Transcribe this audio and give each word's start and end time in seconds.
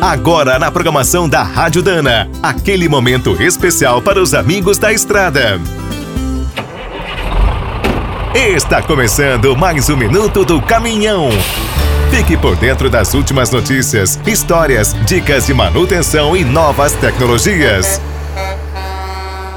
Agora 0.00 0.60
na 0.60 0.70
programação 0.70 1.28
da 1.28 1.42
Rádio 1.42 1.82
Dana, 1.82 2.30
aquele 2.40 2.88
momento 2.88 3.42
especial 3.42 4.00
para 4.00 4.22
os 4.22 4.32
amigos 4.32 4.78
da 4.78 4.92
estrada. 4.92 5.60
Está 8.32 8.80
começando 8.80 9.56
mais 9.56 9.90
um 9.90 9.96
minuto 9.96 10.44
do 10.44 10.62
caminhão. 10.62 11.30
Fique 12.12 12.36
por 12.36 12.54
dentro 12.54 12.88
das 12.88 13.12
últimas 13.12 13.50
notícias, 13.50 14.20
histórias, 14.24 14.94
dicas 15.04 15.46
de 15.46 15.52
manutenção 15.52 16.36
e 16.36 16.44
novas 16.44 16.92
tecnologias. 16.92 18.00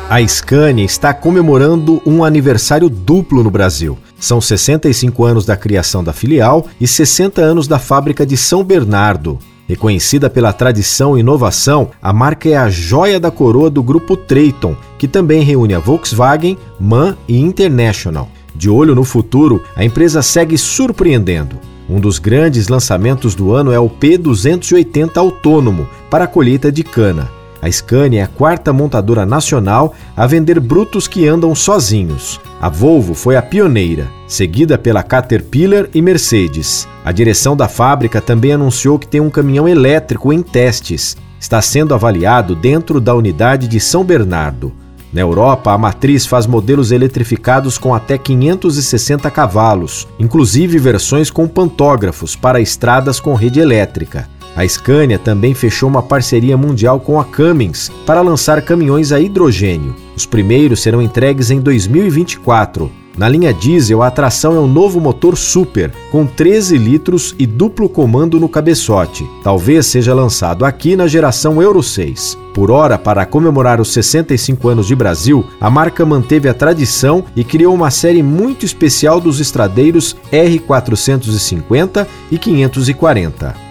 A 0.09 0.27
Scania 0.27 0.83
está 0.83 1.13
comemorando 1.13 2.01
um 2.03 2.23
aniversário 2.23 2.89
duplo 2.89 3.43
no 3.43 3.51
Brasil. 3.51 3.95
São 4.19 4.41
65 4.41 5.23
anos 5.23 5.45
da 5.45 5.55
criação 5.55 6.03
da 6.03 6.11
filial 6.11 6.65
e 6.79 6.87
60 6.87 7.39
anos 7.41 7.67
da 7.67 7.77
fábrica 7.77 8.25
de 8.25 8.35
São 8.35 8.63
Bernardo. 8.63 9.37
Reconhecida 9.71 10.29
pela 10.29 10.51
tradição 10.51 11.15
e 11.15 11.21
inovação, 11.21 11.91
a 12.01 12.11
marca 12.11 12.49
é 12.49 12.57
a 12.57 12.69
joia 12.69 13.17
da 13.21 13.31
coroa 13.31 13.69
do 13.69 13.81
grupo 13.81 14.17
Trayton, 14.17 14.75
que 14.97 15.07
também 15.07 15.43
reúne 15.43 15.73
a 15.73 15.79
Volkswagen, 15.79 16.57
MAN 16.77 17.15
e 17.25 17.39
International. 17.39 18.27
De 18.53 18.69
olho 18.69 18.93
no 18.93 19.05
futuro, 19.05 19.63
a 19.73 19.85
empresa 19.85 20.21
segue 20.21 20.57
surpreendendo. 20.57 21.55
Um 21.89 22.01
dos 22.01 22.19
grandes 22.19 22.67
lançamentos 22.67 23.33
do 23.33 23.53
ano 23.53 23.71
é 23.71 23.79
o 23.79 23.89
P280 23.89 25.15
autônomo 25.15 25.87
para 26.09 26.25
a 26.25 26.27
colheita 26.27 26.69
de 26.69 26.83
cana. 26.83 27.29
A 27.61 27.71
Scania 27.71 28.19
é 28.19 28.23
a 28.23 28.27
quarta 28.27 28.73
montadora 28.73 29.25
nacional 29.25 29.95
a 30.17 30.27
vender 30.27 30.59
brutos 30.59 31.07
que 31.07 31.25
andam 31.25 31.55
sozinhos. 31.55 32.41
A 32.61 32.69
Volvo 32.69 33.15
foi 33.15 33.35
a 33.35 33.41
pioneira, 33.41 34.07
seguida 34.27 34.77
pela 34.77 35.01
Caterpillar 35.01 35.87
e 35.95 35.99
Mercedes. 35.99 36.87
A 37.03 37.11
direção 37.11 37.57
da 37.57 37.67
fábrica 37.67 38.21
também 38.21 38.53
anunciou 38.53 38.99
que 38.99 39.07
tem 39.07 39.19
um 39.19 39.31
caminhão 39.31 39.67
elétrico 39.67 40.31
em 40.31 40.43
testes. 40.43 41.17
Está 41.39 41.59
sendo 41.59 41.95
avaliado 41.95 42.55
dentro 42.55 43.01
da 43.01 43.15
unidade 43.15 43.67
de 43.67 43.79
São 43.79 44.03
Bernardo. 44.03 44.71
Na 45.11 45.21
Europa, 45.21 45.71
a 45.71 45.77
matriz 45.77 46.27
faz 46.27 46.45
modelos 46.45 46.91
eletrificados 46.91 47.79
com 47.79 47.95
até 47.95 48.15
560 48.15 49.31
cavalos, 49.31 50.07
inclusive 50.19 50.77
versões 50.77 51.31
com 51.31 51.47
pantógrafos 51.47 52.35
para 52.35 52.61
estradas 52.61 53.19
com 53.19 53.33
rede 53.33 53.59
elétrica. 53.59 54.29
A 54.55 54.67
Scania 54.67 55.17
também 55.17 55.53
fechou 55.53 55.87
uma 55.87 56.03
parceria 56.03 56.57
mundial 56.57 56.99
com 56.99 57.19
a 57.19 57.23
Cummins 57.23 57.89
para 58.05 58.21
lançar 58.21 58.61
caminhões 58.61 59.11
a 59.11 59.19
hidrogênio. 59.19 59.95
Os 60.15 60.25
primeiros 60.25 60.81
serão 60.81 61.01
entregues 61.01 61.51
em 61.51 61.59
2024. 61.59 62.91
Na 63.17 63.27
linha 63.27 63.53
diesel, 63.53 64.01
a 64.01 64.07
atração 64.07 64.55
é 64.55 64.59
um 64.59 64.67
novo 64.67 64.99
motor 64.99 65.37
Super, 65.37 65.91
com 66.11 66.25
13 66.25 66.77
litros 66.77 67.35
e 67.37 67.45
duplo 67.45 67.89
comando 67.89 68.39
no 68.39 68.47
cabeçote. 68.47 69.29
Talvez 69.43 69.85
seja 69.85 70.13
lançado 70.13 70.63
aqui 70.63 70.95
na 70.95 71.07
geração 71.07 71.61
Euro 71.61 71.83
6. 71.83 72.37
Por 72.53 72.71
hora, 72.71 72.97
para 72.97 73.25
comemorar 73.25 73.81
os 73.81 73.91
65 73.91 74.67
anos 74.69 74.87
de 74.87 74.95
Brasil, 74.95 75.45
a 75.59 75.69
marca 75.69 76.05
manteve 76.05 76.47
a 76.47 76.53
tradição 76.53 77.23
e 77.35 77.43
criou 77.43 77.73
uma 77.73 77.91
série 77.91 78.23
muito 78.23 78.65
especial 78.65 79.19
dos 79.19 79.39
estradeiros 79.39 80.15
R450 80.31 82.07
e 82.31 82.37
540. 82.37 83.70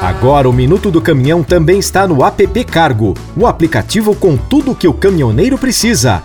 Agora 0.00 0.48
o 0.48 0.52
Minuto 0.52 0.90
do 0.90 0.98
Caminhão 0.98 1.42
também 1.42 1.78
está 1.78 2.08
no 2.08 2.24
app 2.24 2.64
Cargo, 2.64 3.12
o 3.36 3.46
aplicativo 3.46 4.16
com 4.16 4.34
tudo 4.34 4.70
o 4.70 4.74
que 4.74 4.88
o 4.88 4.94
caminhoneiro 4.94 5.58
precisa 5.58 6.24